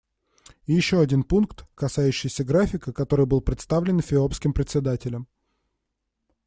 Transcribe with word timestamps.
И 0.65 0.73
еще 0.73 0.99
один 0.99 1.21
пункт, 1.21 1.63
касающийся 1.75 2.43
графика, 2.43 2.91
который 2.91 3.27
был 3.27 3.39
представлен 3.39 3.99
эфиопским 3.99 4.51
Председателем. 4.51 5.27